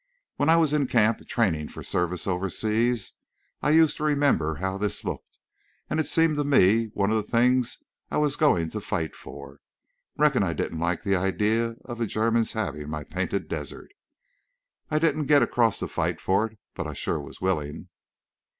[0.37, 3.13] When I was in camp trainin' for service overseas
[3.61, 5.37] I used to remember how this looked.
[5.91, 7.77] An' it seemed one of the things
[8.09, 9.59] I was goin' to fight for.
[10.17, 13.91] Reckon I didn't the idea of the Germans havin' my Painted Desert.
[14.89, 17.87] I didn't get across to fight for it, but I shore was willin'."